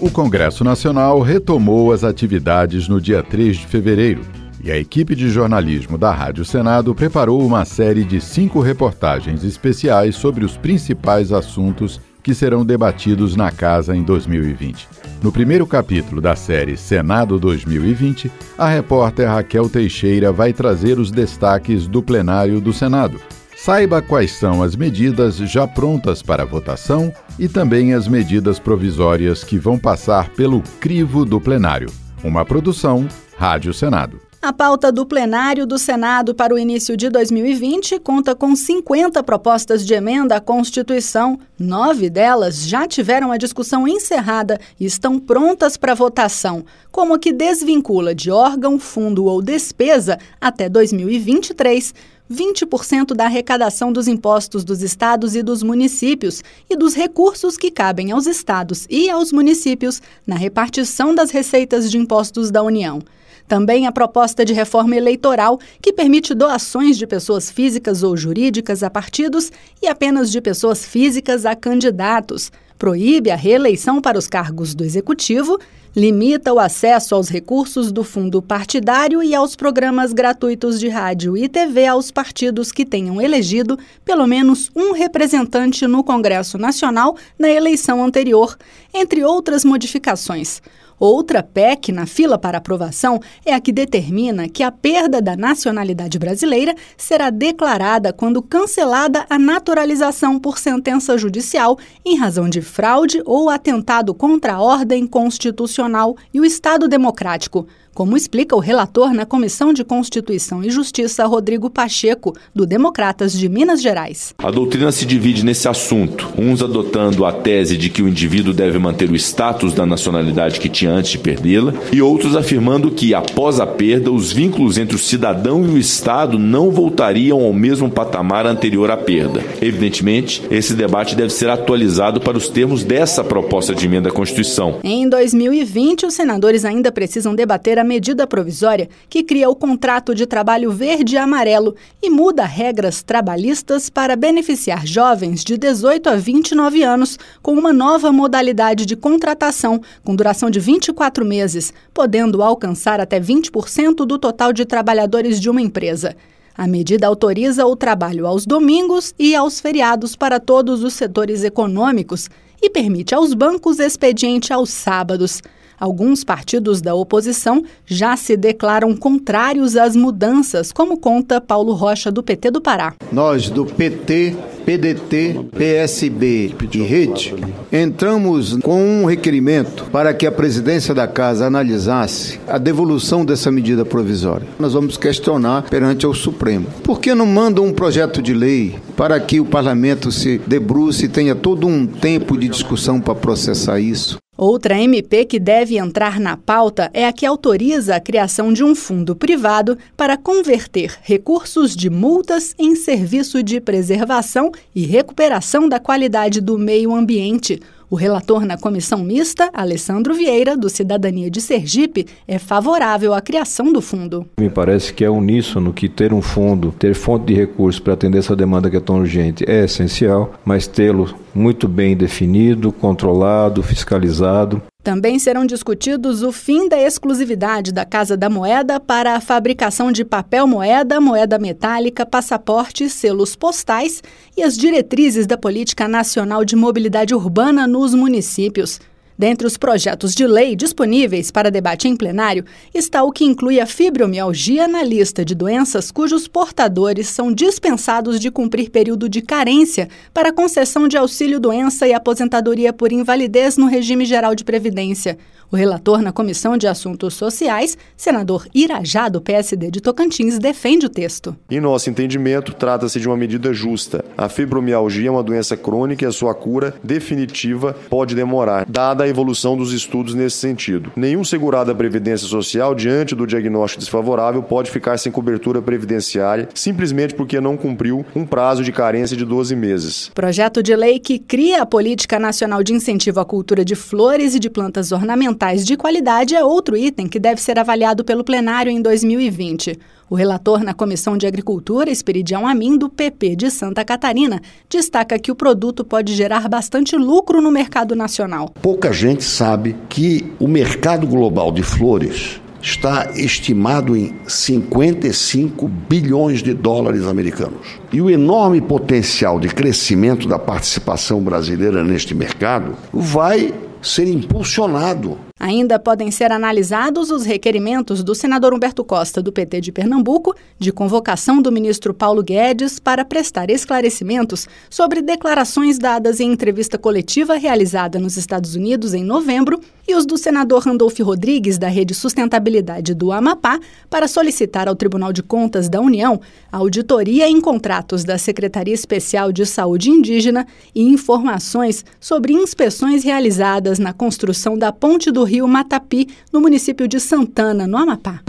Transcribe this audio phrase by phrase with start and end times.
[0.00, 4.22] O Congresso Nacional retomou as atividades no dia 3 de fevereiro
[4.64, 10.16] e a equipe de jornalismo da Rádio Senado preparou uma série de cinco reportagens especiais
[10.16, 14.88] sobre os principais assuntos que serão debatidos na casa em 2020.
[15.22, 21.86] No primeiro capítulo da série Senado 2020, a repórter Raquel Teixeira vai trazer os destaques
[21.86, 23.20] do plenário do Senado.
[23.62, 29.58] Saiba quais são as medidas já prontas para votação e também as medidas provisórias que
[29.58, 31.92] vão passar pelo crivo do plenário.
[32.24, 34.18] Uma produção Rádio Senado.
[34.40, 39.84] A pauta do plenário do Senado para o início de 2020 conta com 50 propostas
[39.84, 41.38] de emenda à Constituição.
[41.58, 47.30] Nove delas já tiveram a discussão encerrada e estão prontas para votação, como a que
[47.30, 51.92] desvincula de órgão, fundo ou despesa até 2023
[52.30, 58.12] 20% da arrecadação dos impostos dos estados e dos municípios e dos recursos que cabem
[58.12, 63.02] aos estados e aos municípios na repartição das receitas de impostos da União.
[63.48, 68.88] Também a proposta de reforma eleitoral, que permite doações de pessoas físicas ou jurídicas a
[68.88, 69.50] partidos
[69.82, 72.52] e apenas de pessoas físicas a candidatos.
[72.78, 75.58] Proíbe a reeleição para os cargos do executivo
[75.94, 81.48] limita o acesso aos recursos do fundo partidário e aos programas gratuitos de rádio e
[81.48, 88.04] TV aos partidos que tenham elegido pelo menos um representante no Congresso Nacional na eleição
[88.04, 88.56] anterior,
[88.94, 90.62] entre outras modificações.
[91.00, 96.18] Outra PEC na fila para aprovação é a que determina que a perda da nacionalidade
[96.18, 103.48] brasileira será declarada quando cancelada a naturalização por sentença judicial em razão de fraude ou
[103.48, 109.72] atentado contra a ordem constitucional e o Estado democrático como explica o relator na Comissão
[109.72, 114.34] de Constituição e Justiça, Rodrigo Pacheco, do Democratas de Minas Gerais.
[114.38, 118.78] A doutrina se divide nesse assunto, uns adotando a tese de que o indivíduo deve
[118.78, 123.60] manter o status da nacionalidade que tinha antes de perdê-la, e outros afirmando que, após
[123.60, 128.46] a perda, os vínculos entre o cidadão e o Estado não voltariam ao mesmo patamar
[128.46, 129.42] anterior à perda.
[129.60, 134.78] Evidentemente, esse debate deve ser atualizado para os termos dessa proposta de emenda à Constituição.
[134.82, 140.26] Em 2020, os senadores ainda precisam debater a medida provisória que cria o contrato de
[140.26, 146.82] trabalho verde e amarelo e muda regras trabalhistas para beneficiar jovens de 18 a 29
[146.82, 153.20] anos com uma nova modalidade de contratação com duração de 24 meses, podendo alcançar até
[153.20, 156.16] 20% do total de trabalhadores de uma empresa.
[156.56, 162.30] A medida autoriza o trabalho aos domingos e aos feriados para todos os setores econômicos
[162.62, 165.42] e permite aos bancos expediente aos sábados.
[165.78, 172.22] Alguns partidos da oposição já se declaram contrários às mudanças, como conta Paulo Rocha, do
[172.22, 172.94] PT do Pará.
[173.10, 177.34] Nós, do PT, PDT, PSB e Rede,
[177.72, 183.84] entramos com um requerimento para que a presidência da Casa analisasse a devolução dessa medida
[183.84, 184.46] provisória.
[184.58, 186.66] Nós vamos questionar perante o Supremo.
[186.82, 191.08] Por que não manda um projeto de lei para que o parlamento se debruce e
[191.08, 194.18] tenha todo um tempo de discussão para processar isso?
[194.42, 198.74] Outra MP que deve entrar na pauta é a que autoriza a criação de um
[198.74, 206.40] fundo privado para converter recursos de multas em serviço de preservação e recuperação da qualidade
[206.40, 207.60] do meio ambiente.
[207.90, 213.72] O relator na comissão mista, Alessandro Vieira, do Cidadania de Sergipe, é favorável à criação
[213.72, 214.24] do fundo.
[214.38, 218.18] Me parece que é uníssono que ter um fundo, ter fonte de recursos para atender
[218.18, 224.62] essa demanda que é tão urgente é essencial, mas tê-lo muito bem definido, controlado, fiscalizado,
[224.82, 230.04] também serão discutidos o fim da exclusividade da Casa da Moeda para a fabricação de
[230.04, 234.02] papel moeda, moeda metálica, passaportes, selos postais
[234.36, 238.80] e as diretrizes da Política Nacional de Mobilidade Urbana nos municípios.
[239.20, 242.42] Dentre os projetos de lei disponíveis para debate em plenário
[242.72, 248.30] está o que inclui a fibromialgia na lista de doenças cujos portadores são dispensados de
[248.30, 254.34] cumprir período de carência para concessão de auxílio-doença e aposentadoria por invalidez no regime geral
[254.34, 255.18] de previdência.
[255.52, 260.88] O relator na Comissão de Assuntos Sociais, senador Irajá, do PSD de Tocantins, defende o
[260.88, 261.36] texto.
[261.50, 264.04] Em nosso entendimento, trata-se de uma medida justa.
[264.16, 269.09] A fibromialgia é uma doença crônica e a sua cura definitiva pode demorar, dada a
[269.10, 270.92] evolução dos estudos nesse sentido.
[270.96, 277.14] Nenhum segurado da Previdência Social, diante do diagnóstico desfavorável, pode ficar sem cobertura previdenciária simplesmente
[277.14, 280.10] porque não cumpriu um prazo de carência de 12 meses.
[280.14, 284.38] Projeto de lei que cria a Política Nacional de Incentivo à Cultura de Flores e
[284.38, 288.80] de Plantas Ornamentais de qualidade é outro item que deve ser avaliado pelo plenário em
[288.80, 289.78] 2020.
[290.10, 295.30] O relator na Comissão de Agricultura, Esperidião Amin, do PP de Santa Catarina, destaca que
[295.30, 298.52] o produto pode gerar bastante lucro no mercado nacional.
[298.60, 306.52] Pouca gente sabe que o mercado global de flores está estimado em 55 bilhões de
[306.52, 307.80] dólares americanos.
[307.90, 315.78] E o enorme potencial de crescimento da participação brasileira neste mercado vai ser impulsionado Ainda
[315.78, 321.40] podem ser analisados os requerimentos do senador Humberto Costa, do PT de Pernambuco, de convocação
[321.40, 328.18] do ministro Paulo Guedes para prestar esclarecimentos sobre declarações dadas em entrevista coletiva realizada nos
[328.18, 329.58] Estados Unidos em novembro,
[329.88, 333.58] e os do senador Randolph Rodrigues, da Rede Sustentabilidade do Amapá,
[333.88, 336.20] para solicitar ao Tribunal de Contas da União
[336.52, 343.92] auditoria em contratos da Secretaria Especial de Saúde Indígena e informações sobre inspeções realizadas na
[343.92, 348.20] construção da Ponte do rio Matapi, no município de Santana, no Amapá.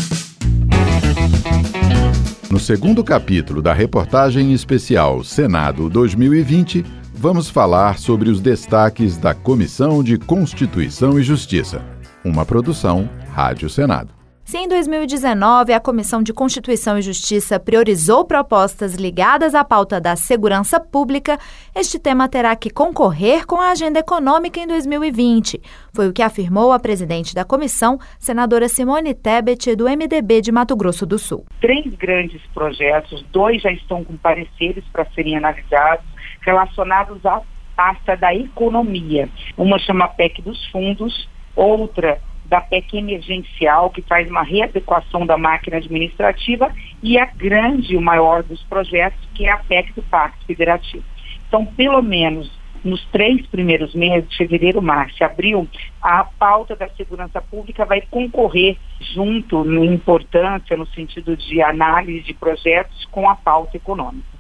[2.52, 10.04] No segundo capítulo da reportagem especial Senado 2020, vamos falar sobre os destaques da Comissão
[10.04, 11.82] de Constituição e Justiça,
[12.24, 14.21] uma produção Rádio Senado.
[14.44, 20.16] Se em 2019 a Comissão de Constituição e Justiça priorizou propostas ligadas à pauta da
[20.16, 21.38] segurança pública,
[21.76, 25.62] este tema terá que concorrer com a agenda econômica em 2020.
[25.94, 30.76] Foi o que afirmou a presidente da comissão, senadora Simone Tebet, do MDB de Mato
[30.76, 31.46] Grosso do Sul.
[31.62, 36.06] Três grandes projetos, dois já estão com pareceres para serem analisados,
[36.42, 37.42] relacionados à
[37.76, 39.30] pasta da economia.
[39.56, 42.20] Uma chama PEC dos fundos, outra
[42.52, 46.70] da PEC emergencial, que faz uma readequação da máquina administrativa,
[47.02, 51.06] e a grande, o maior dos projetos, que é a PEC do Pacto Federativo.
[51.48, 52.52] Então, pelo menos
[52.84, 55.66] nos três primeiros meses, fevereiro, março, abril,
[56.02, 62.34] a pauta da segurança pública vai concorrer junto em importância no sentido de análise de
[62.34, 64.31] projetos com a pauta econômica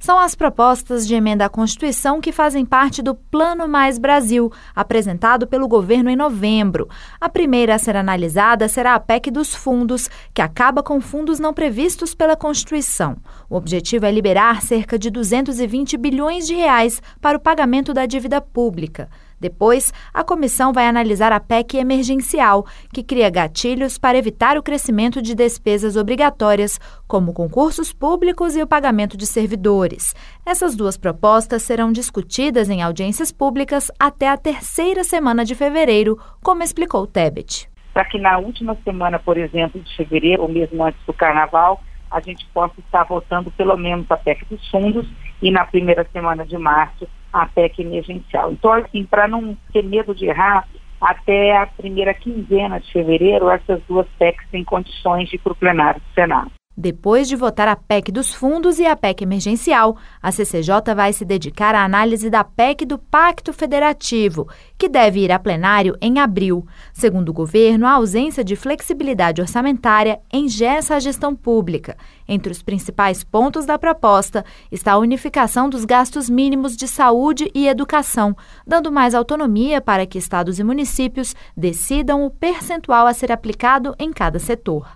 [0.00, 5.46] são as propostas de emenda à Constituição que fazem parte do Plano Mais Brasil, apresentado
[5.46, 6.88] pelo governo em novembro.
[7.20, 11.52] A primeira a ser analisada será a PEC dos fundos, que acaba com fundos não
[11.52, 13.18] previstos pela Constituição.
[13.48, 18.40] O objetivo é liberar cerca de 220 bilhões de reais para o pagamento da dívida
[18.40, 19.10] pública.
[19.40, 25.22] Depois, a comissão vai analisar a PEC emergencial, que cria gatilhos para evitar o crescimento
[25.22, 26.78] de despesas obrigatórias,
[27.08, 30.14] como concursos públicos e o pagamento de servidores.
[30.44, 36.62] Essas duas propostas serão discutidas em audiências públicas até a terceira semana de fevereiro, como
[36.62, 37.70] explicou Tebet.
[37.94, 42.20] Para que na última semana, por exemplo, de fevereiro, ou mesmo antes do carnaval, a
[42.20, 45.08] gente possa estar votando pelo menos a PEC dos fundos
[45.40, 48.52] e na primeira semana de março a PEC emergencial.
[48.52, 50.66] Então, assim, para não ter medo de errar,
[51.00, 55.56] até a primeira quinzena de fevereiro, essas duas PECs têm condições de ir para o
[55.56, 56.50] plenário do Senado.
[56.80, 61.26] Depois de votar a PEC dos fundos e a PEC emergencial, a CCJ vai se
[61.26, 66.66] dedicar à análise da PEC do Pacto Federativo, que deve ir a plenário em abril.
[66.90, 71.98] Segundo o governo, a ausência de flexibilidade orçamentária engessa a gestão pública.
[72.26, 77.68] Entre os principais pontos da proposta está a unificação dos gastos mínimos de saúde e
[77.68, 78.34] educação,
[78.66, 84.10] dando mais autonomia para que estados e municípios decidam o percentual a ser aplicado em
[84.10, 84.88] cada setor.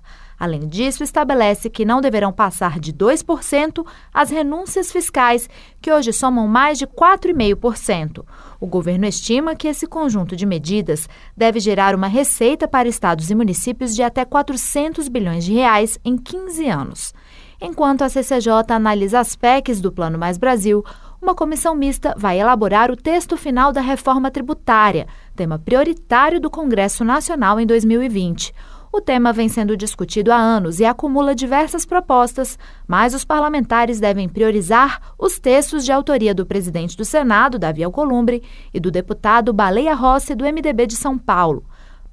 [0.45, 3.83] Além disso, estabelece que não deverão passar de 2%
[4.13, 5.49] as renúncias fiscais,
[5.81, 8.23] que hoje somam mais de 4,5%.
[8.61, 13.35] O governo estima que esse conjunto de medidas deve gerar uma receita para estados e
[13.35, 17.15] municípios de até 400 bilhões de reais em 15 anos.
[17.59, 20.85] Enquanto a CCJ analisa as PECs do Plano Mais Brasil,
[21.23, 27.03] uma comissão mista vai elaborar o texto final da reforma tributária, tema prioritário do Congresso
[27.03, 28.53] Nacional em 2020.
[28.97, 34.29] O tema vem sendo discutido há anos e acumula diversas propostas, mas os parlamentares devem
[34.29, 38.41] priorizar os textos de autoria do presidente do Senado, Davi Alcolumbre,
[38.73, 41.65] e do deputado Baleia Rossi, do MDB de São Paulo.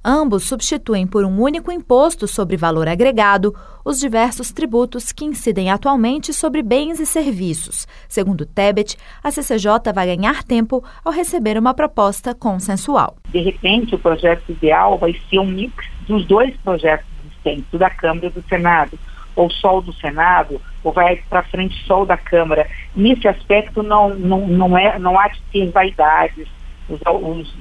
[0.03, 3.55] Ambos substituem por um único imposto sobre valor agregado
[3.85, 7.87] os diversos tributos que incidem atualmente sobre bens e serviços.
[8.09, 13.15] Segundo Tebet, a CCJ vai ganhar tempo ao receber uma proposta consensual.
[13.29, 18.25] De repente, o projeto ideal vai ser um mix dos dois projetos existentes, da Câmara
[18.25, 18.97] e do Senado,
[19.35, 22.67] ou só o do Senado, ou vai para frente só o da Câmara.
[22.95, 26.47] Nesse aspecto, não, não, não, é, não há de ter vaidades.
[26.91, 27.55] Os, os,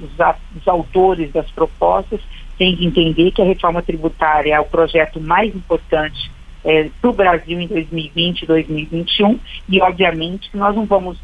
[0.55, 2.19] os, autores das propostas
[2.57, 6.29] têm que entender que a reforma tributária é o projeto mais importante
[6.63, 11.17] é, para o Brasil em 2020 e 2021 e, obviamente, nós não vamos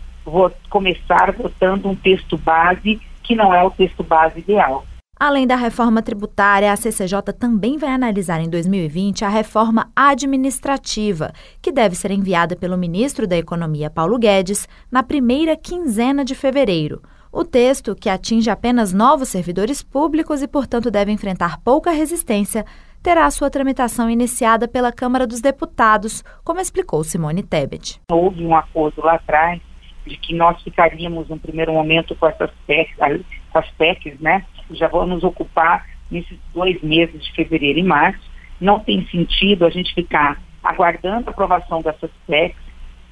[0.69, 4.85] começar votando um texto base que não é o texto base ideal.
[5.19, 11.71] Além da reforma tributária, a CCJ também vai analisar em 2020 a reforma administrativa, que
[11.71, 17.01] deve ser enviada pelo ministro da Economia, Paulo Guedes, na primeira quinzena de fevereiro.
[17.31, 22.65] O texto, que atinge apenas novos servidores públicos e, portanto, deve enfrentar pouca resistência,
[23.03, 27.99] terá sua tramitação iniciada pela Câmara dos Deputados, como explicou Simone Tebet.
[28.11, 29.61] Houve um acordo lá atrás
[30.05, 32.95] de que nós ficaríamos, no primeiro momento, com essas PECs,
[33.53, 34.45] as PECs né?
[34.71, 38.21] Já vamos ocupar nesses dois meses de fevereiro e março.
[38.59, 42.57] Não tem sentido a gente ficar aguardando a aprovação dessas PECs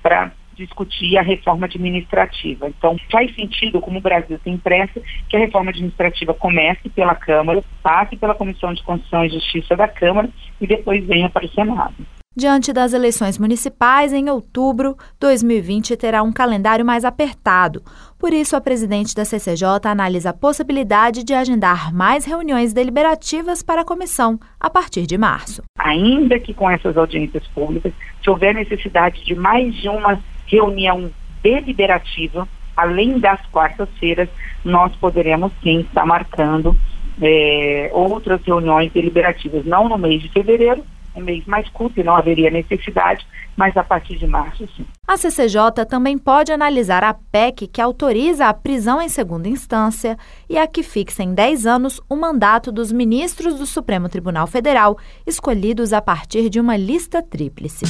[0.01, 2.67] para discutir a reforma administrativa.
[2.67, 7.63] Então, faz sentido, como o Brasil tem pressa, que a reforma administrativa comece pela Câmara,
[7.83, 11.95] passe pela Comissão de Constituição e Justiça da Câmara e depois venha para o Senado.
[12.37, 17.81] Diante das eleições municipais, em outubro, 2020 terá um calendário mais apertado.
[18.19, 23.83] Por isso, a presidente da CCJ analisa a possibilidade de agendar mais reuniões deliberativas para
[23.83, 25.63] a comissão a partir de março.
[25.79, 31.11] Ainda que com essas audiências públicas, se houver necessidade de mais de uma reunião
[31.41, 34.29] deliberativa, além das quartas-feiras,
[34.63, 36.75] nós poderemos sim estar marcando
[37.21, 40.83] é, outras reuniões deliberativas, não no mês de fevereiro,
[41.15, 43.25] um mês mais curto e não haveria necessidade,
[43.55, 44.85] mas a partir de março, sim.
[45.07, 50.17] A CCJ também pode analisar a PEC que autoriza a prisão em segunda instância
[50.49, 54.97] e a que fixa em 10 anos o mandato dos ministros do Supremo Tribunal Federal,
[55.25, 57.85] escolhidos a partir de uma lista tríplice.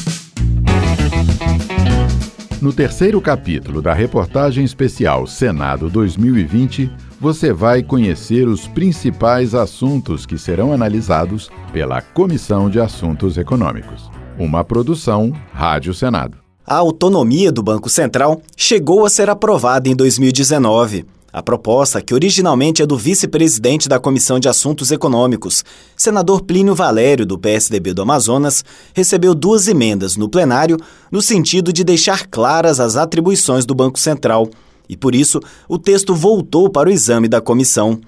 [2.62, 10.38] No terceiro capítulo da reportagem especial Senado 2020, você vai conhecer os principais assuntos que
[10.38, 14.10] serão analisados pela Comissão de Assuntos Econômicos.
[14.40, 16.38] Uma produção Rádio Senado.
[16.66, 21.06] A autonomia do Banco Central chegou a ser aprovada em 2019.
[21.36, 25.65] A proposta, que originalmente é do vice-presidente da Comissão de Assuntos Econômicos,
[25.98, 28.63] senador Plínio Valério, do PSDB do Amazonas,
[28.94, 30.77] recebeu duas emendas no plenário
[31.12, 34.50] no sentido de deixar claras as atribuições do Banco Central.
[34.88, 38.00] E por isso, o texto voltou para o exame da comissão.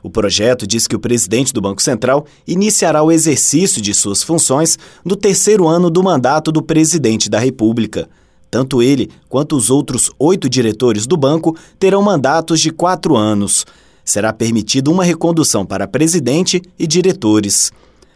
[0.00, 4.78] O projeto diz que o presidente do Banco Central iniciará o exercício de suas funções
[5.04, 8.08] no terceiro ano do mandato do presidente da República.
[8.50, 13.66] Tanto ele quanto os outros oito diretores do banco terão mandatos de quatro anos.
[14.04, 17.72] Será permitida uma recondução para presidente e diretores.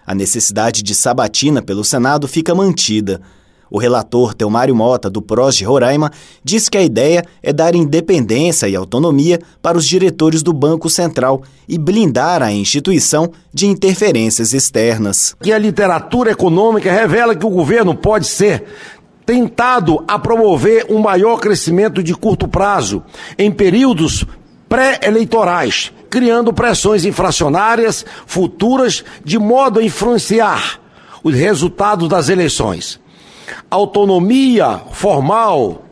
[0.07, 3.21] A necessidade de sabatina pelo Senado fica mantida.
[3.71, 6.11] O relator Teomário Mota, do PROS de Roraima,
[6.43, 11.43] diz que a ideia é dar independência e autonomia para os diretores do Banco Central
[11.69, 15.37] e blindar a instituição de interferências externas.
[15.41, 18.65] Que a literatura econômica revela que o governo pode ser
[19.31, 23.01] tentado a promover um maior crescimento de curto prazo
[23.39, 24.27] em períodos
[24.69, 30.81] pré-eleitorais, criando pressões inflacionárias futuras de modo a influenciar
[31.23, 32.99] os resultados das eleições.
[33.71, 35.85] A autonomia formal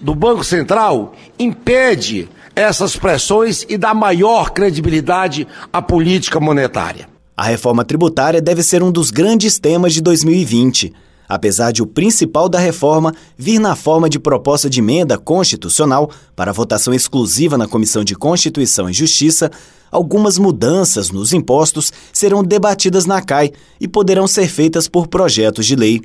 [0.00, 7.10] do Banco Central impede essas pressões e dá maior credibilidade à política monetária.
[7.36, 10.94] A reforma tributária deve ser um dos grandes temas de 2020
[11.28, 16.52] apesar de o principal da reforma vir na forma de proposta de emenda constitucional para
[16.52, 19.50] votação exclusiva na Comissão de Constituição e Justiça,
[19.90, 25.76] algumas mudanças nos impostos serão debatidas na CAI e poderão ser feitas por projetos de
[25.76, 26.00] lei,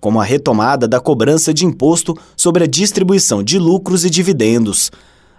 [0.00, 4.90] como a retomada da cobrança de imposto sobre a distribuição de lucros e dividendos.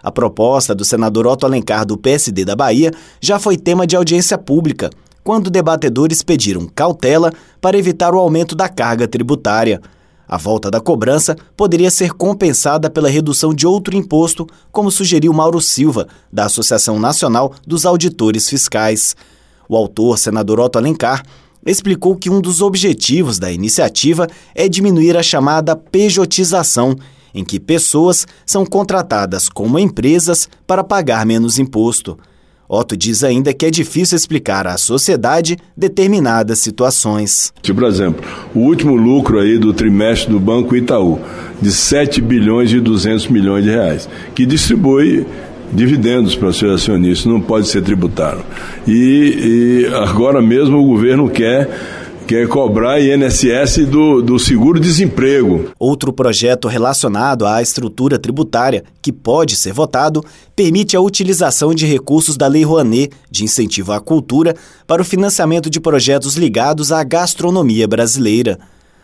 [0.01, 4.37] A proposta do senador Otto Alencar do PSD da Bahia já foi tema de audiência
[4.37, 4.89] pública
[5.29, 7.31] quando debatedores pediram cautela
[7.61, 9.79] para evitar o aumento da carga tributária.
[10.27, 15.61] A volta da cobrança poderia ser compensada pela redução de outro imposto, como sugeriu Mauro
[15.61, 19.15] Silva, da Associação Nacional dos Auditores Fiscais.
[19.69, 21.23] O autor, senador Otto Alencar,
[21.63, 26.95] explicou que um dos objetivos da iniciativa é diminuir a chamada pejotização,
[27.35, 32.17] em que pessoas são contratadas como empresas para pagar menos imposto.
[32.69, 37.51] Otto diz ainda que é difícil explicar à sociedade determinadas situações.
[37.63, 38.23] Tipo, por exemplo,
[38.53, 41.19] o último lucro aí do trimestre do Banco Itaú,
[41.59, 45.25] de 7 bilhões e 200 milhões de reais, que distribui
[45.73, 48.43] dividendos para seus acionistas, não pode ser tributado.
[48.87, 51.69] E, e agora mesmo o governo quer
[52.29, 55.71] quer cobrar INSS do, do seguro-desemprego.
[55.79, 60.23] Outro projeto relacionado à estrutura tributária, que pode ser votado,
[60.55, 64.55] permite a utilização de recursos da Lei Rouanet de incentivo à cultura
[64.85, 68.59] para o financiamento de projetos ligados à gastronomia brasileira.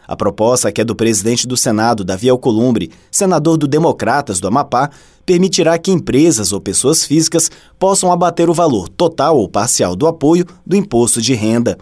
[0.08, 4.92] A proposta, que é do presidente do Senado, Davi Alcolumbre, senador do Democratas do Amapá,
[5.26, 10.46] permitirá que empresas ou pessoas físicas possam abater o valor total ou parcial do apoio
[10.64, 11.76] do imposto de renda.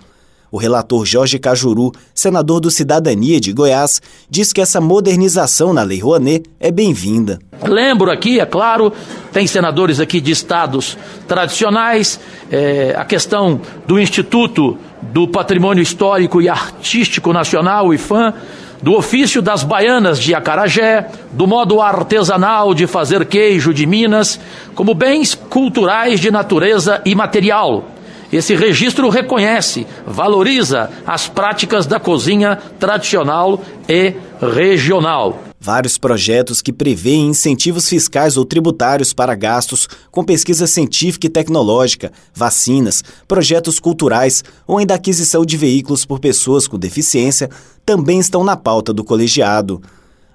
[0.53, 5.99] O relator Jorge Cajuru, senador do Cidadania de Goiás, diz que essa modernização na Lei
[5.99, 7.39] Rouanet é bem-vinda.
[7.63, 8.93] Lembro aqui, é claro,
[9.31, 10.95] tem senadores aqui de estados
[11.27, 12.19] tradicionais,
[12.51, 18.35] é, a questão do Instituto do Patrimônio Histórico e Artístico Nacional, o IFAM,
[18.79, 24.39] do ofício das baianas de Acarajé, do modo artesanal de fazer queijo de Minas,
[24.75, 27.92] como bens culturais de natureza imaterial.
[28.33, 35.39] Esse registro reconhece, valoriza as práticas da cozinha tradicional e regional.
[35.59, 42.11] Vários projetos que prevêem incentivos fiscais ou tributários para gastos com pesquisa científica e tecnológica,
[42.33, 47.51] vacinas, projetos culturais ou ainda aquisição de veículos por pessoas com deficiência
[47.85, 49.79] também estão na pauta do colegiado.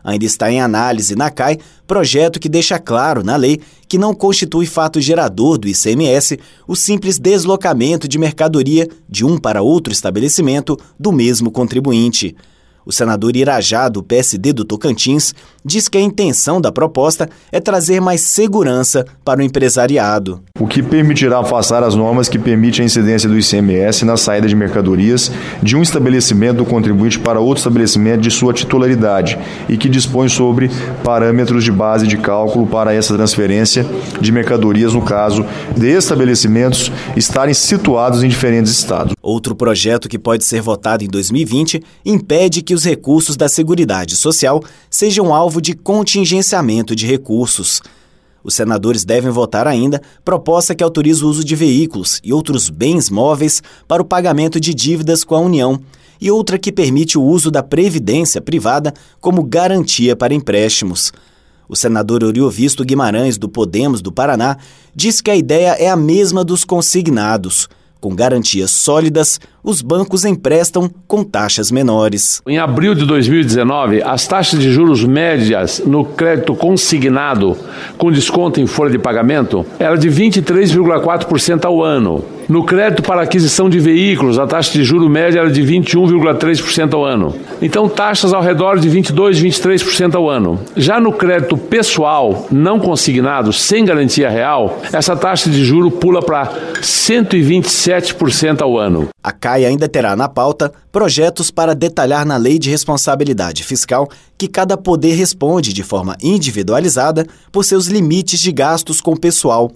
[0.08, 4.64] Ainda está em análise na CAI projeto que deixa claro na lei que não constitui
[4.64, 11.12] fato gerador do ICMS o simples deslocamento de mercadoria de um para outro estabelecimento do
[11.12, 12.34] mesmo contribuinte.
[12.86, 15.34] O senador Irajá, do PSD do Tocantins,
[15.68, 20.40] diz que a intenção da proposta é trazer mais segurança para o empresariado.
[20.58, 24.56] O que permitirá afastar as normas que permitem a incidência do ICMS na saída de
[24.56, 25.30] mercadorias
[25.62, 30.70] de um estabelecimento do contribuinte para outro estabelecimento de sua titularidade e que dispõe sobre
[31.04, 33.84] parâmetros de base de cálculo para essa transferência
[34.20, 35.44] de mercadorias no caso
[35.76, 39.14] de estabelecimentos estarem situados em diferentes estados.
[39.22, 44.62] Outro projeto que pode ser votado em 2020 impede que os recursos da Seguridade Social
[44.88, 47.80] sejam alvo de contingenciamento de recursos.
[48.42, 53.10] Os senadores devem votar ainda proposta que autoriza o uso de veículos e outros bens
[53.10, 55.80] móveis para o pagamento de dívidas com a União,
[56.20, 61.12] e outra que permite o uso da previdência privada como garantia para empréstimos.
[61.68, 64.56] O senador Oriovisto Guimarães, do Podemos do Paraná,
[64.94, 67.68] diz que a ideia é a mesma dos consignados.
[68.00, 69.38] Com garantias sólidas,
[69.68, 72.40] os bancos emprestam com taxas menores.
[72.48, 77.54] Em abril de 2019, as taxas de juros médias no crédito consignado,
[77.98, 82.24] com desconto em folha de pagamento, era de 23,4% ao ano.
[82.48, 87.04] No crédito para aquisição de veículos, a taxa de juro média era de 21,3% ao
[87.04, 87.34] ano.
[87.60, 90.58] Então, taxas ao redor de 22, 23% ao ano.
[90.74, 96.50] Já no crédito pessoal não consignado, sem garantia real, essa taxa de juro pula para
[96.80, 99.08] 127% ao ano.
[99.22, 104.46] A CAI ainda terá na pauta projetos para detalhar na Lei de Responsabilidade Fiscal que
[104.46, 109.72] cada poder responde de forma individualizada por seus limites de gastos com pessoal.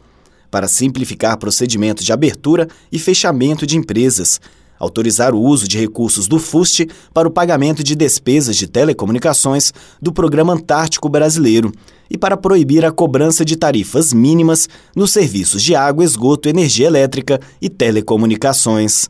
[0.48, 4.40] Para simplificar procedimentos de abertura e fechamento de empresas,
[4.82, 10.12] autorizar o uso de recursos do FUST para o pagamento de despesas de telecomunicações do
[10.12, 11.70] Programa Antártico Brasileiro
[12.10, 17.40] e para proibir a cobrança de tarifas mínimas nos serviços de água, esgoto, energia elétrica
[17.60, 19.08] e telecomunicações.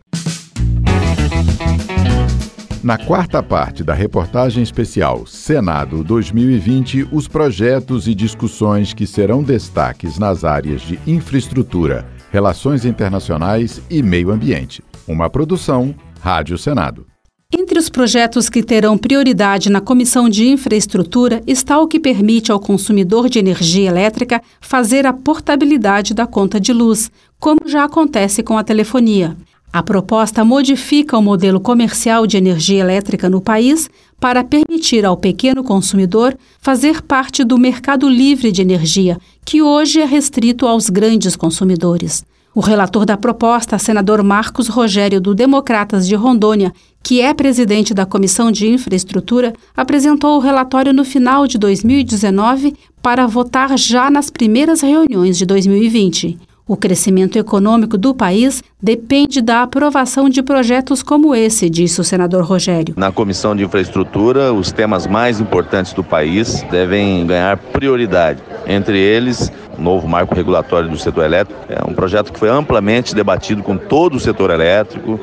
[2.83, 10.19] Na quarta parte da reportagem especial Senado 2020, os projetos e discussões que serão destaques
[10.19, 14.83] nas áreas de infraestrutura, relações internacionais e meio ambiente.
[15.12, 17.07] Uma produção Rádio Senado.
[17.53, 22.59] Entre os projetos que terão prioridade na Comissão de Infraestrutura está o que permite ao
[22.59, 28.57] consumidor de energia elétrica fazer a portabilidade da conta de luz, como já acontece com
[28.57, 29.37] a telefonia.
[29.70, 35.62] A proposta modifica o modelo comercial de energia elétrica no país para permitir ao pequeno
[35.62, 42.25] consumidor fazer parte do mercado livre de energia, que hoje é restrito aos grandes consumidores.
[42.55, 46.71] O relator da proposta, senador Marcos Rogério, do Democratas de Rondônia,
[47.03, 53.27] que é presidente da Comissão de Infraestrutura, apresentou o relatório no final de 2019 para
[53.27, 56.38] votar já nas primeiras reuniões de 2020.
[56.69, 62.45] O crescimento econômico do país depende da aprovação de projetos como esse, disse o senador
[62.45, 62.95] Rogério.
[62.97, 68.41] Na Comissão de Infraestrutura, os temas mais importantes do país devem ganhar prioridade.
[68.67, 71.61] Entre eles, o novo marco regulatório do setor elétrico.
[71.69, 75.19] É um projeto que foi amplamente debatido com todo o setor elétrico,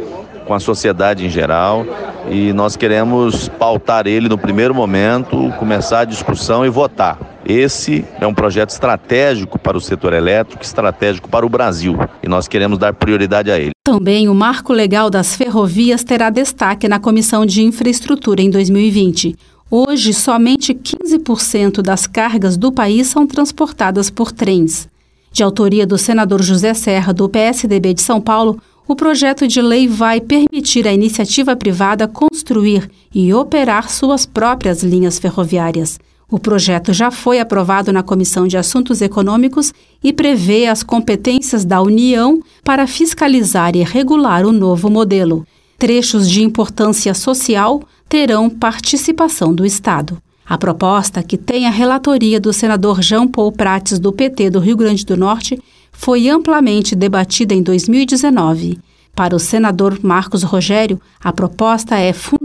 [0.46, 1.86] com a sociedade em geral,
[2.28, 7.20] e nós queremos pautar ele no primeiro momento, começar a discussão e votar.
[7.46, 12.48] Esse é um projeto estratégico para o setor elétrico, estratégico para o Brasil, e nós
[12.48, 13.72] queremos dar prioridade a ele.
[13.84, 19.36] Também o Marco Legal das Ferrovias terá destaque na Comissão de Infraestrutura em 2020.
[19.71, 24.89] Hoje, somente 15% das cargas do país são transportadas por trens.
[25.32, 29.88] De autoria do senador José Serra, do PSDB de São Paulo, o projeto de lei
[29.88, 35.99] vai permitir à iniciativa privada construir e operar suas próprias linhas ferroviárias.
[36.32, 39.71] O projeto já foi aprovado na Comissão de Assuntos Econômicos
[40.03, 45.45] e prevê as competências da União para fiscalizar e regular o novo modelo.
[45.77, 50.22] trechos de importância social terão participação do Estado.
[50.45, 54.76] A proposta, que tem a relatoria do senador Jean Paul Prates do PT do Rio
[54.76, 58.80] Grande do Norte, foi amplamente debatida em 2019
[59.19, 62.38] para o senador Marcos Rogério, a proposta é fundamental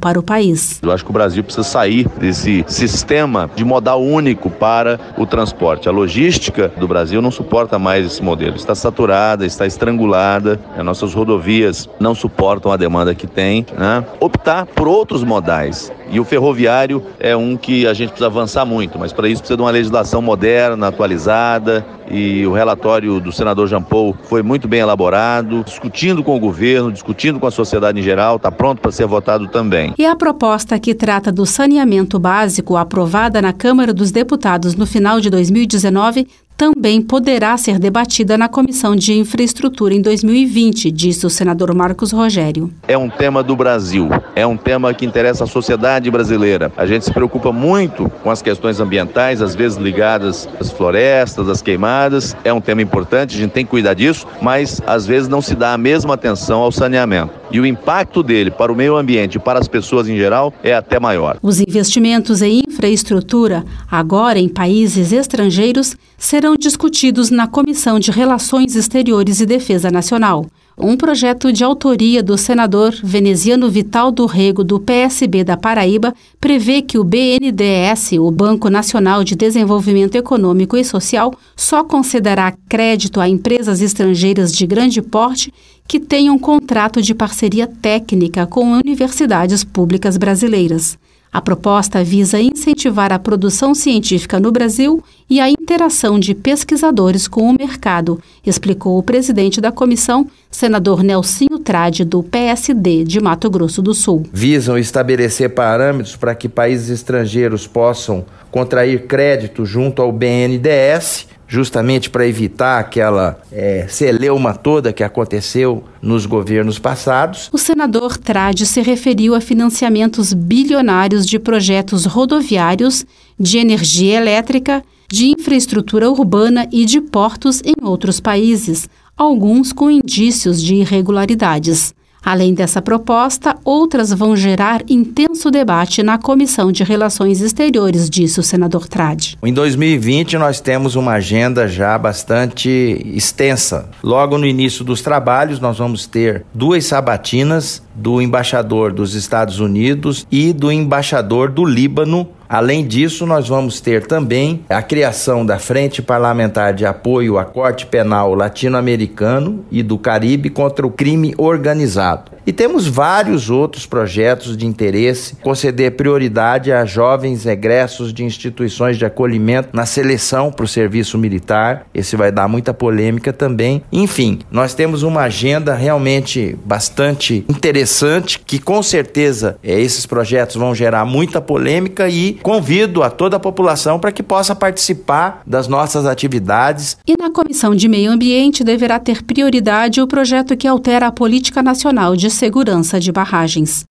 [0.00, 0.80] para o país.
[0.82, 5.88] Eu acho que o Brasil precisa sair desse sistema de modal único para o transporte.
[5.88, 8.56] A logística do Brasil não suporta mais esse modelo.
[8.56, 13.66] Está saturada, está estrangulada, as nossas rodovias não suportam a demanda que tem.
[13.76, 14.04] Né?
[14.20, 15.92] Optar por outros modais.
[16.10, 19.56] E o ferroviário é um que a gente precisa avançar muito, mas para isso precisa
[19.56, 24.80] de uma legislação moderna, atualizada, e o relatório do senador Jean Paul foi muito bem
[24.80, 29.06] elaborado, discutindo com o governo, discutindo com a sociedade em geral, está pronto para ser
[29.06, 29.94] votado também.
[29.98, 35.20] E a proposta que trata do saneamento básico, aprovada na Câmara dos Deputados no final
[35.20, 41.74] de 2019, também poderá ser debatida na Comissão de Infraestrutura em 2020, disse o senador
[41.74, 42.70] Marcos Rogério.
[42.86, 46.72] É um tema do Brasil, é um tema que interessa a sociedade brasileira.
[46.76, 51.60] A gente se preocupa muito com as questões ambientais, às vezes ligadas às florestas, às
[51.60, 52.36] queimadas.
[52.44, 55.56] É um tema importante, a gente tem que cuidar disso, mas às vezes não se
[55.56, 57.43] dá a mesma atenção ao saneamento.
[57.54, 60.74] E o impacto dele para o meio ambiente e para as pessoas em geral é
[60.74, 61.38] até maior.
[61.40, 69.38] Os investimentos em infraestrutura, agora em países estrangeiros, serão discutidos na Comissão de Relações Exteriores
[69.38, 70.46] e Defesa Nacional.
[70.76, 76.82] Um projeto de autoria do senador veneziano Vital do Rego, do PSB da Paraíba, prevê
[76.82, 83.28] que o BNDES, o Banco Nacional de Desenvolvimento Econômico e Social, só concederá crédito a
[83.28, 85.54] empresas estrangeiras de grande porte
[85.86, 90.98] que tenham contrato de parceria técnica com universidades públicas brasileiras.
[91.34, 97.50] A proposta visa incentivar a produção científica no Brasil e a interação de pesquisadores com
[97.50, 103.82] o mercado, explicou o presidente da comissão, senador Nelsinho Trade, do PSD de Mato Grosso
[103.82, 104.22] do Sul.
[104.32, 112.26] Visam estabelecer parâmetros para que países estrangeiros possam contrair crédito junto ao BNDES justamente para
[112.26, 117.48] evitar aquela é, celeuma toda que aconteceu nos governos passados.
[117.52, 123.04] O senador Trade se referiu a financiamentos bilionários de projetos rodoviários,
[123.38, 130.62] de energia elétrica, de infraestrutura urbana e de portos em outros países, alguns com indícios
[130.62, 131.94] de irregularidades.
[132.24, 138.42] Além dessa proposta, outras vão gerar intenso debate na Comissão de Relações Exteriores, disse o
[138.42, 139.36] senador Trade.
[139.42, 142.68] Em 2020, nós temos uma agenda já bastante
[143.14, 143.90] extensa.
[144.02, 150.26] Logo no início dos trabalhos, nós vamos ter duas sabatinas do embaixador dos Estados Unidos
[150.30, 156.00] e do embaixador do Líbano Além disso, nós vamos ter também a criação da Frente
[156.00, 162.33] Parlamentar de Apoio à Corte Penal Latino-Americano e do Caribe contra o Crime Organizado.
[162.46, 169.06] E temos vários outros projetos de interesse, conceder prioridade a jovens egressos de instituições de
[169.06, 171.86] acolhimento na seleção para o serviço militar.
[171.94, 173.82] Esse vai dar muita polêmica também.
[173.90, 180.74] Enfim, nós temos uma agenda realmente bastante interessante que com certeza é, esses projetos vão
[180.74, 186.04] gerar muita polêmica e convido a toda a população para que possa participar das nossas
[186.04, 186.98] atividades.
[187.06, 191.62] E na Comissão de Meio Ambiente deverá ter prioridade o projeto que altera a política
[191.62, 193.84] nacional de segurança de barragens.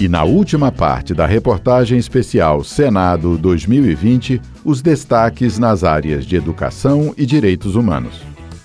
[0.00, 7.14] E na última parte da reportagem especial Senado 2020, os destaques nas áreas de educação
[7.16, 8.20] e direitos humanos.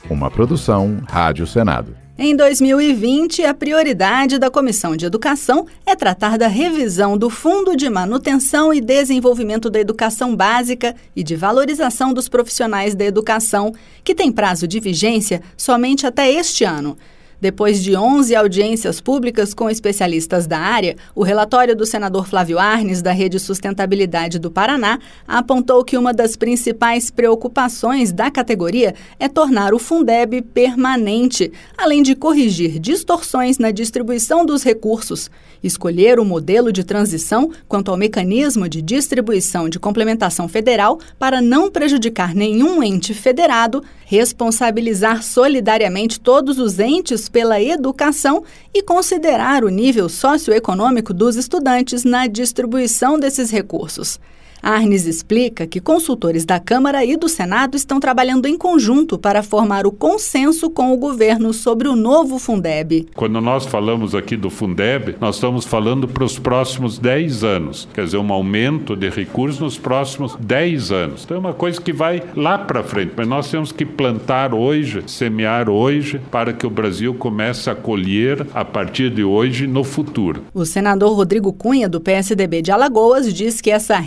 [0.09, 1.98] Uma produção Rádio Senado.
[2.21, 7.89] Em 2020, a prioridade da Comissão de Educação é tratar da revisão do Fundo de
[7.89, 14.33] Manutenção e Desenvolvimento da Educação Básica e de Valorização dos Profissionais da Educação, que tem
[14.33, 16.97] prazo de vigência somente até este ano.
[17.41, 23.01] Depois de 11 audiências públicas com especialistas da área, o relatório do senador Flávio Arnes,
[23.01, 29.73] da Rede Sustentabilidade do Paraná, apontou que uma das principais preocupações da categoria é tornar
[29.73, 35.31] o Fundeb permanente, além de corrigir distorções na distribuição dos recursos,
[35.63, 41.71] escolher o modelo de transição quanto ao mecanismo de distribuição de complementação federal para não
[41.71, 48.43] prejudicar nenhum ente federado, responsabilizar solidariamente todos os entes pela educação
[48.73, 54.19] e considerar o nível socioeconômico dos estudantes na distribuição desses recursos.
[54.61, 59.87] Arnes explica que consultores da Câmara e do Senado estão trabalhando em conjunto para formar
[59.87, 63.07] o consenso com o governo sobre o novo Fundeb.
[63.15, 68.05] Quando nós falamos aqui do Fundeb, nós estamos falando para os próximos 10 anos, quer
[68.05, 71.23] dizer, um aumento de recursos nos próximos 10 anos.
[71.23, 75.03] Então é uma coisa que vai lá para frente, mas nós temos que plantar hoje,
[75.07, 80.43] semear hoje, para que o Brasil comece a colher a partir de hoje no futuro.
[80.53, 83.97] O senador Rodrigo Cunha, do PSDB de Alagoas, diz que essa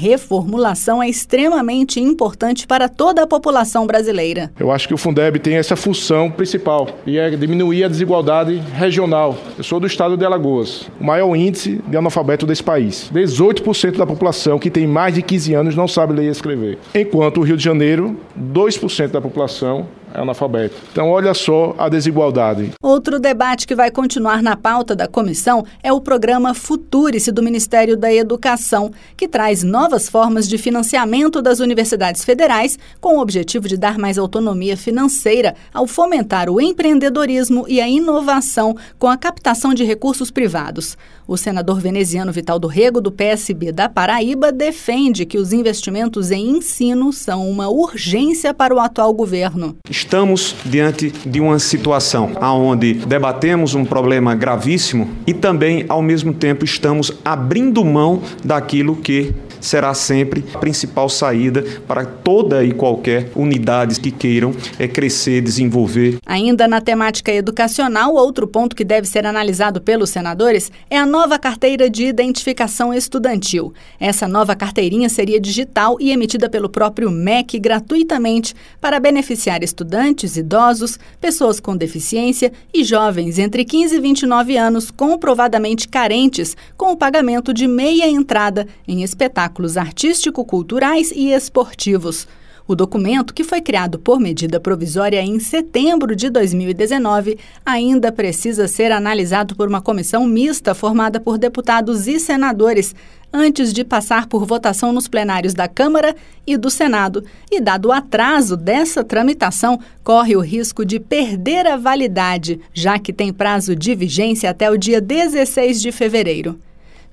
[0.43, 4.51] reformulação é extremamente importante para toda a população brasileira.
[4.59, 9.37] Eu acho que o Fundeb tem essa função principal e é diminuir a desigualdade regional.
[9.57, 13.11] Eu sou do estado de Alagoas, o maior índice de analfabeto desse país.
[13.15, 16.79] 18% da população que tem mais de 15 anos não sabe ler e escrever.
[16.95, 20.77] Enquanto o Rio de Janeiro, 2% da população é analfabeto.
[20.91, 22.73] Então, olha só a desigualdade.
[22.83, 27.97] Outro debate que vai continuar na pauta da comissão é o programa Futurice do Ministério
[27.97, 33.77] da Educação, que traz novas formas de financiamento das universidades federais com o objetivo de
[33.77, 39.85] dar mais autonomia financeira ao fomentar o empreendedorismo e a inovação com a captação de
[39.85, 40.97] recursos privados.
[41.27, 46.51] O senador veneziano Vital do Rego, do PSB da Paraíba, defende que os investimentos em
[46.51, 49.77] ensino são uma urgência para o atual governo.
[49.89, 56.65] Estamos diante de uma situação onde debatemos um problema gravíssimo e também, ao mesmo tempo,
[56.65, 59.33] estamos abrindo mão daquilo que
[59.63, 66.19] será sempre a principal saída para toda e qualquer unidade que queiram é, crescer, desenvolver.
[66.27, 71.39] Ainda na temática educacional, outro ponto que deve ser analisado pelos senadores é a nova
[71.39, 73.73] carteira de identificação estudantil.
[74.01, 80.99] Essa nova carteirinha seria digital e emitida pelo próprio MEC gratuitamente para beneficiar estudantes, idosos,
[81.21, 87.55] pessoas com deficiência e jovens entre 15 e 29 anos comprovadamente carentes com o pagamento
[87.55, 92.27] de meia entrada em espetáculos artístico-culturais e esportivos.
[92.67, 98.93] O documento, que foi criado por medida provisória em setembro de 2019, ainda precisa ser
[98.93, 102.95] analisado por uma comissão mista formada por deputados e senadores,
[103.33, 106.15] antes de passar por votação nos plenários da Câmara
[106.47, 107.25] e do Senado.
[107.51, 113.13] E, dado o atraso dessa tramitação, corre o risco de perder a validade, já que
[113.13, 116.59] tem prazo de vigência até o dia 16 de fevereiro.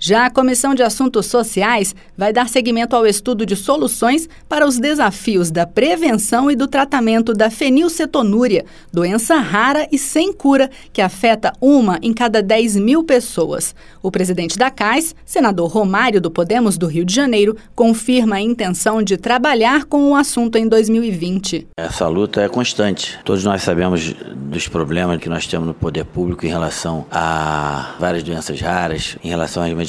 [0.02, 4.80] Já a Comissão de Assuntos Sociais vai dar seguimento ao estudo de soluções para os
[4.80, 11.52] desafios da prevenção e do tratamento da fenilcetonúria, doença rara e sem cura que afeta
[11.60, 13.76] uma em cada 10 mil pessoas.
[14.02, 19.04] O presidente da CAIS, senador Romário do Podemos do Rio de Janeiro, confirma a intenção
[19.04, 21.68] de trabalhar com o assunto em 2020.
[21.78, 23.20] Essa luta é constante.
[23.26, 28.24] Todos nós sabemos dos problemas que nós temos no poder público em relação a várias
[28.24, 29.88] doenças raras, em relação às medicamentos.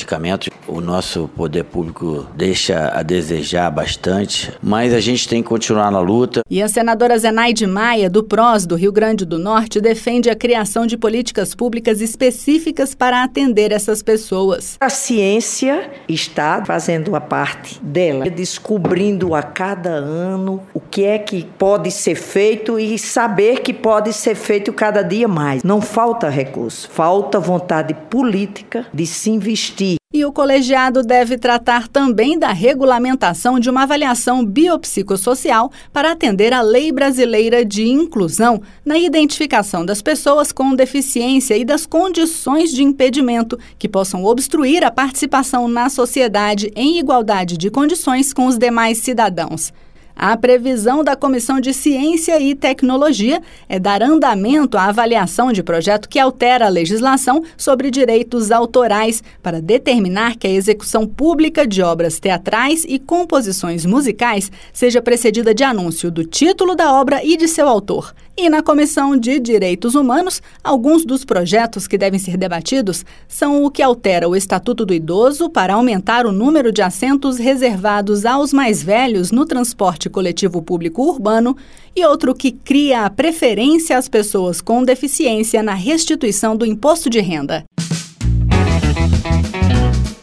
[0.66, 5.98] O nosso poder público deixa a desejar bastante, mas a gente tem que continuar na
[5.98, 6.42] luta.
[6.48, 10.86] E a senadora Zenaide Maia, do PROS do Rio Grande do Norte, defende a criação
[10.86, 14.76] de políticas públicas específicas para atender essas pessoas.
[14.80, 21.44] A ciência está fazendo a parte dela, descobrindo a cada ano o que é que
[21.58, 25.64] pode ser feito e saber que pode ser feito cada dia mais.
[25.64, 32.37] Não falta recurso, falta vontade política de se investir e o colegiado deve tratar também
[32.37, 39.87] da regulamentação de uma avaliação biopsicossocial para atender à Lei Brasileira de Inclusão na identificação
[39.87, 45.88] das pessoas com deficiência e das condições de impedimento que possam obstruir a participação na
[45.88, 49.73] sociedade em igualdade de condições com os demais cidadãos.
[50.22, 56.11] A previsão da Comissão de Ciência e Tecnologia é dar andamento à avaliação de projeto
[56.11, 62.20] que altera a legislação sobre direitos autorais para determinar que a execução pública de obras
[62.20, 67.66] teatrais e composições musicais seja precedida de anúncio do título da obra e de seu
[67.66, 68.14] autor.
[68.42, 73.70] E na Comissão de Direitos Humanos, alguns dos projetos que devem ser debatidos são o
[73.70, 78.83] que altera o Estatuto do Idoso para aumentar o número de assentos reservados aos mais
[78.83, 81.55] velhos no transporte coletivo público urbano
[81.94, 87.20] e outro que cria a preferência às pessoas com deficiência na restituição do imposto de
[87.20, 87.62] renda.